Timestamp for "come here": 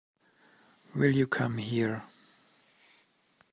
1.27-2.01